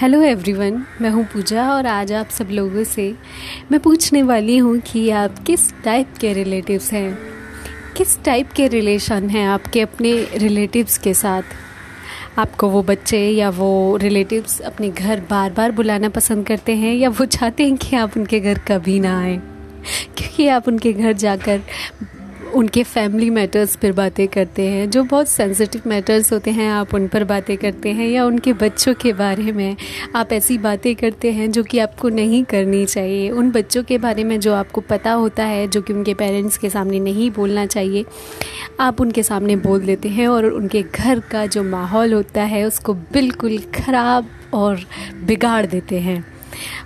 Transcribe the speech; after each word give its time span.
Hello 0.00 0.22
everyone 0.22 0.86
मैं 1.00 1.10
हूँ 1.10 1.24
पूजा 1.24 1.72
और 1.72 1.86
आज 1.86 2.12
आप 2.12 2.28
सब 2.28 2.48
लोगों 2.50 2.84
से 2.84 3.14
मैं 3.72 3.80
पूछने 3.80 4.22
वाली 4.22 4.58
हूँ 4.58 4.78
कि 4.78 5.10
आप 5.10 5.38
किस 5.38 5.82
टाइप 5.84 6.14
के 6.20 6.32
रिलेटिव्स 6.32 6.92
हैं? 6.92 7.18
किस 7.96 8.24
टाइप 8.24 8.52
के 8.52 8.68
रिलेशन 8.68 9.30
हैं 9.30 9.48
आपके 9.48 9.80
अपने 9.80 10.28
रिलेटिव्स 10.36 10.98
के 10.98 11.14
साथ? 11.14 11.42
आपको 12.38 12.68
वो 12.68 12.82
बच्चे 12.82 13.30
या 13.30 13.50
वो 13.50 13.96
रिलेटिव्स 13.96 14.60
अपने 14.60 14.88
घर 14.88 15.20
बार 15.20 15.52
बार 15.52 15.72
बुलाना 15.72 16.08
पसंद 16.08 16.46
करते 16.46 16.76
हैं 16.76 16.94
या 16.94 17.08
वो 17.08 17.24
चाहते 17.24 17.64
हैं 17.64 17.76
कि 17.76 17.96
आप 17.96 18.16
उनके 18.16 18.40
घर 18.40 18.58
कभी 18.58 19.00
ना 19.00 19.20
आए? 19.20 19.36
क्योंकि 20.18 20.48
आप 20.48 20.68
उनके 20.68 20.92
घर 20.92 21.12
जाकर 21.12 21.60
उनके 22.56 22.82
फैमिली 22.82 23.30
मैटर्स 23.30 23.74
पर 23.76 23.92
बातें 23.92 24.26
करते 24.28 24.62
हैं, 24.62 24.90
जो 24.90 25.02
बहुत 25.04 25.28
सेंसिटिव 25.28 25.82
मैटर्स 25.86 26.32
होते 26.32 26.50
हैं, 26.50 26.68
आप 26.70 26.94
उन 26.94 27.08
पर 27.08 27.24
बातें 27.24 27.56
करते 27.56 27.92
हैं 27.92 28.08
या 28.08 28.24
उनके 28.24 28.52
बच्चों 28.52 28.94
के 28.94 29.12
बारे 29.12 29.52
में 29.52 29.76
आप 30.16 30.32
ऐसी 30.32 30.56
बातें 30.58 30.94
करते 30.96 31.32
हैं 31.32 31.50
जो 31.52 31.62
कि 31.62 31.78
आपको 31.78 32.08
नहीं 32.08 32.42
करनी 32.44 32.84
चाहिए। 32.86 33.30
उन 33.30 33.50
बच्चों 33.50 33.82
के 33.82 33.98
बारे 33.98 34.24
में 34.24 34.40
जो 34.40 34.54
आपको 34.54 34.80
पता 34.80 35.12
होता 35.12 35.44
है, 35.44 35.66
जो 35.68 35.82
कि 35.82 35.92
उनके 35.92 36.14
पेरेंट्स 36.14 36.58
के 36.58 36.70
सामने 36.70 37.00
नहीं 37.00 37.30
बोलना 37.30 37.66
चाहिए, 37.66 38.04
आप 38.80 39.00
उनके 39.00 39.22
सामने 39.22 39.56
बोल 39.56 39.80
देते 39.80 40.08
हैं 40.08 40.28
और 40.28 40.46
उनके 40.46 40.82
घर 40.82 41.20
का 41.20 41.46
जो 41.46 41.62
माहौल 41.62 42.12
होता 42.12 42.42
है, 42.42 42.64
उसको 42.64 42.94
बिल्कुल 42.94 43.58
ख़राब 43.74 44.28
और 44.54 44.80
बिगाड़ 45.24 45.66
देते 45.66 46.00
हैं। 46.00 46.35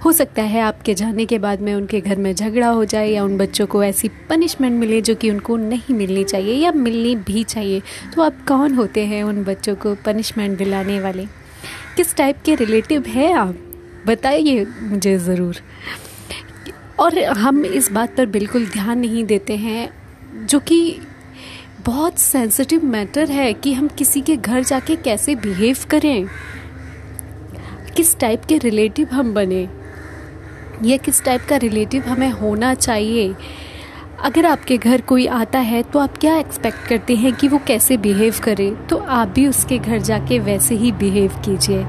हो 0.04 0.12
सकता 0.12 0.42
है 0.42 0.60
आपके 0.60 0.94
जाने 0.94 1.26
के 1.26 1.38
बाद 1.38 1.60
में 1.60 1.74
उनके 1.74 2.00
घर 2.00 2.16
में 2.16 2.34
झगड़ा 2.34 2.68
हो 2.68 2.84
जाए 2.84 3.10
या 3.10 3.24
उन 3.24 3.36
बच्चों 3.36 3.66
को 3.66 3.84
ऐसी 3.84 4.08
पनिशमेंट 4.28 4.80
मिले 4.80 5.00
जो 5.00 5.14
कि 5.14 5.30
उनको 5.30 5.56
नहीं 5.56 5.94
मिलनी 5.94 6.24
चाहिए 6.24 6.54
या 6.54 6.72
मिलनी 6.72 7.16
भी 7.16 7.44
चाहिए। 7.44 7.82
तो 8.14 8.22
आप 8.22 8.44
कौन 8.48 8.74
होते 8.74 9.06
हैं 9.06 9.22
उन 9.24 9.44
बच्चों 9.44 9.74
को 9.76 9.94
पनिशमेंट 9.94 10.58
दिलाने 10.58 11.00
वाले? 11.00 11.26
किस 11.96 12.16
टाइप 12.16 12.42
के 12.44 12.54
रिलेटिव 12.54 13.06
है 13.06 13.32
आप? 13.32 13.56
बताइए 14.06 14.66
मुझे 14.82 15.18
ज़रूर। 15.18 15.56
और 16.98 17.18
हम 17.18 17.64
इस 17.64 17.92
बात 17.92 18.16
पर 18.16 18.26
बिल्कुल 18.26 18.66
ध्यान 18.66 18.98
नहीं 18.98 19.24
देते 19.24 19.56
हैं, 19.56 19.88
जो 20.46 20.58
कि 20.58 20.98
बहुत 21.86 22.18
सेंसिटिव 22.18 22.84
मैटर 22.84 23.30
है 23.30 23.52
कि 23.54 23.72
हम 23.72 23.88
किसी 23.88 24.20
के 24.20 24.36
घर 24.36 24.62
जाके 24.62 24.96
कैसे 24.96 25.34
बिहेव 25.34 25.76
करें। 25.90 26.26
किस 27.96 28.18
टाइप 28.18 28.44
के 28.44 28.58
रिलेटिव 28.58 29.08
हम 29.12 29.32
बने? 29.34 29.68
या 30.82 30.96
किस 30.96 31.22
टाइप 31.24 31.44
का 31.48 31.56
रिलेटिव 31.56 32.02
हमें 32.02 32.30
होना 32.30 32.72
चाहिए? 32.74 33.34
अगर 34.20 34.46
आपके 34.46 34.76
घर 34.76 35.00
कोई 35.00 35.26
आता 35.26 35.58
है 35.58 35.82
तो 35.82 35.98
आप 35.98 36.16
क्या 36.18 36.36
एक्सपेक्ट 36.38 36.86
करते 36.88 37.14
हैं 37.16 37.32
कि 37.32 37.48
वो 37.48 37.58
कैसे 37.66 37.96
बिहेव 37.96 38.40
करे? 38.42 38.70
तो 38.90 38.96
आप 38.96 39.28
भी 39.28 39.46
उसके 39.46 39.78
घर 39.78 39.98
जाके 40.00 40.38
वैसे 40.38 40.74
ही 40.74 40.92
बिहेव 40.92 41.40
कीजिए। 41.44 41.84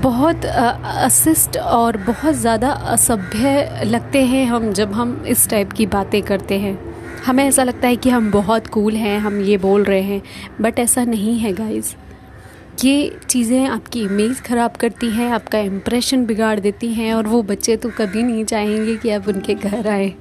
बहुत 0.00 0.44
असिस्ट 0.44 1.56
और 1.56 1.96
बहुत 1.96 2.34
ज़्यादा 2.34 2.70
असभ्य 2.70 3.82
लगते 3.84 4.24
हैं 4.24 4.44
हम 4.46 4.72
जब 4.72 4.92
हम 4.92 5.22
इस 5.28 5.48
टाइप 5.50 5.72
की 5.72 5.86
बातें 5.86 6.20
करते 6.22 6.58
हैं। 6.58 6.78
हमें 7.24 7.44
ऐसा 7.44 7.62
लगता 7.62 7.88
है 7.88 7.96
कि 7.96 8.10
हम 8.10 8.30
बहुत 8.30 8.66
कूल 8.66 8.96
हैं, 8.96 9.18
हम 9.18 9.40
ये 9.40 9.56
बोल 9.58 9.84
रहे 9.84 10.02
हैं 10.02 10.22
बट 10.60 10.78
ऐसा 10.78 11.04
नहीं 11.04 11.38
है 11.38 11.52
गाइज़ 11.52 11.94
ये 12.84 13.18
चीज़ें 13.30 13.66
आपकी 13.66 14.00
इमेज 14.00 14.40
ख़राब 14.40 14.72
करती 14.72 15.10
हैं, 15.10 15.30
आपका 15.30 15.58
इम्प्रेशन 15.58 16.24
बिगाड़ 16.26 16.58
देती 16.60 16.92
हैं 16.94 17.12
और 17.14 17.26
वो 17.26 17.42
बच्चे 17.42 17.76
तो 17.76 17.88
कभी 17.90 18.22
नहीं 18.22 18.44
चाहेंगे 18.44 18.96
कि 18.96 19.10
आप 19.10 19.28
उनके 19.28 19.54
घर 19.54 19.88
आए। 19.88 20.12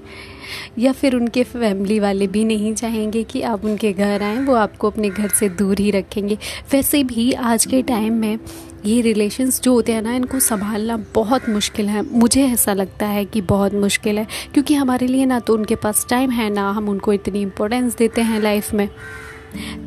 या 0.79 0.91
फिर 0.91 1.15
उनके 1.15 1.43
फैमिली 1.43 1.99
वाले 1.99 2.27
भी 2.27 2.43
नहीं 2.45 2.73
चाहेंगे 2.73 3.23
कि 3.23 3.41
आप 3.41 3.65
उनके 3.65 3.91
घर 3.93 4.23
आएँ, 4.23 4.39
वो 4.39 4.55
आपको 4.55 4.89
अपने 4.89 5.09
घर 5.09 5.27
से 5.29 5.49
दूर 5.49 5.79
ही 5.79 5.91
रखेंगे। 5.91 6.37
वैसे 6.71 7.03
भी 7.03 7.31
आज 7.33 7.65
के 7.65 7.81
टाइम 7.81 8.13
में 8.13 8.39
ये 8.85 8.99
रिलेशंस 9.01 9.61
जो 9.61 9.73
होते 9.73 9.91
हैं 9.91 10.01
ना, 10.01 10.15
इनको 10.15 10.39
संभालना 10.39 10.97
बहुत 11.15 11.49
मुश्किल 11.49 11.89
है। 11.89 12.05
मुझे 12.09 12.47
ऐसा 12.47 12.73
लगता 12.73 13.05
है 13.05 13.25
कि 13.25 13.41
बहुत 13.43 13.73
मुश्किल 13.75 14.17
है, 14.17 14.27
क्योंकि 14.53 14.75
हमारे 14.75 15.07
लिए 15.07 15.25
ना 15.25 15.39
तो 15.39 15.53
उनके 15.53 15.75
पास 15.75 16.05
टाइम 16.09 16.31
है, 16.31 16.49
ना 16.49 16.69
हम 16.71 16.89
उनको 16.89 17.13
इतनी 17.13 17.41
इम्पोर्टेंस 17.41 17.95
देते 17.97 18.21
हैं 18.21 18.41
लाइफ 18.41 18.73
में। 18.73 18.89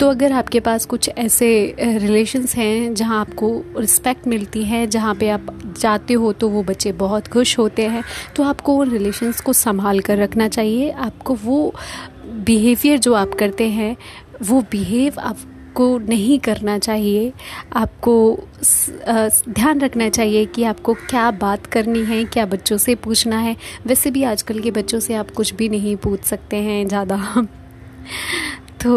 तो 0.00 0.09
अगर 0.10 0.32
आपके 0.32 0.60
पास 0.60 0.84
कुछ 0.87 1.09
ऐसे 1.09 1.48
रिलेशंस 1.81 2.54
हैं 2.56 2.94
जहाँ 2.94 3.21
आपको 3.21 3.50
रिस्पेक्ट 3.78 4.26
मिलती 4.26 4.65
है, 4.65 4.87
जहाँ 4.87 5.15
पे 5.15 5.28
आप 5.31 5.47
जाते 5.81 6.15
हो 6.15 6.32
तो 6.32 6.48
वो 6.48 6.62
बच्चे 6.62 6.93
बहुत 6.94 7.28
खुश 7.28 7.59
होते 7.59 7.87
हैं 7.87 8.03
तो 8.37 8.43
आपको 8.43 8.76
उन 8.76 8.91
रिलेशंस 8.91 9.41
को 9.41 9.53
संभाल 9.53 10.00
कर 10.00 10.19
रखना 10.19 10.48
चाहिए। 10.48 10.91
आपको 10.91 11.34
वो 11.34 11.75
बिहेवियर 12.26 12.98
जो 12.98 13.15
आप 13.15 13.34
करते 13.34 13.69
हैं, 13.69 13.97
वो 14.43 14.60
बिहेव 14.62 15.19
आप 15.21 15.38
को 15.75 15.98
नहीं 15.98 16.38
करना 16.38 16.78
चाहिए। 16.78 17.32
आपको 17.77 18.15
ध्यान 19.48 19.81
रखना 19.81 20.09
चाहिए 20.09 20.44
कि 20.47 20.65
आपको 20.65 20.94
क्या 20.94 21.31
बात 21.31 21.66
करनी 21.66 22.04
है, 22.04 22.25
क्या 22.25 22.47
बच्चों 22.47 22.77
से 22.78 22.94
पूछना 22.97 23.38
है। 23.38 23.56
वैसे 23.87 24.10
भी 24.10 24.22
आजकल 24.25 24.60
के 24.60 24.71
बच्चों 24.71 25.00
से 25.00 25.15
आप 25.15 25.31
कुछ 25.31 25.54
भी 25.54 25.69
नहीं 25.69 25.97
पूछ 25.97 26.25
सकते 26.25 26.56
हैं 26.56 26.87
ज़्यादा। 26.88 27.47
तो 28.82 28.92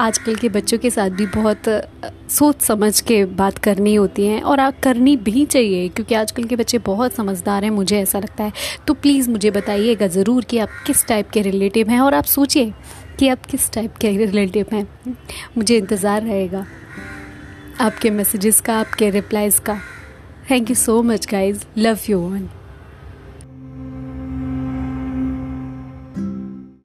आजकल 0.00 0.34
के 0.34 0.48
बच्चों 0.48 0.78
के 0.78 0.90
साथ 0.90 1.10
भी 1.10 1.26
बहुत 1.26 1.62
सोच 2.30 2.60
समझ 2.60 3.00
के 3.00 3.24
बात 3.24 3.58
करनी 3.58 3.94
होती 3.94 4.26
है 4.26 4.40
और 4.40 4.60
आप 4.60 4.80
करनी 4.82 5.16
भी 5.18 5.44
चाहिए, 5.46 5.88
क्योंकि 5.88 6.14
आजकल 6.14 6.44
के 6.44 6.56
बच्चे 6.56 6.78
बहुत 6.78 7.14
समझदार 7.14 7.64
हैं, 7.64 7.70
मुझे 7.70 8.00
ऐसा 8.00 8.18
लगता 8.18 8.44
है। 8.44 8.52
तो 8.86 8.94
प्लीज़ 8.94 9.30
मुझे 9.30 9.50
बताइएगा 9.50 10.06
ज़रूर 10.08 10.44
कि 10.44 10.58
आप 10.58 10.68
किस 10.86 11.06
टाइप 11.06 11.30
के 11.30 11.42
रिलेटिव 11.42 11.90
हैं 11.90 12.00
और 12.00 12.14
आप 12.14 12.24
सोचिए 12.26 12.72
कि 13.18 13.28
आप 13.28 13.46
किस 13.46 13.72
टाइप 13.72 13.96
के 13.96 14.16
रिलेटिव 14.16 14.66
हैं। 14.72 14.86
मुझे 15.56 15.76
इंतज़ार 15.76 16.22
रहेगा 16.22 16.66
आपके 17.80 18.10
मैसेजेस 18.10 18.60
का, 18.60 18.78
आपके 18.80 19.10
रिप्लाइज़ 19.10 19.60
का। 19.60 19.78
Thank 20.50 20.70
you 20.70 20.76
so 20.76 21.02
much 21.02 21.26
guys 21.26 21.64
love 21.78 21.98
you 22.08 22.18
one 22.20 22.48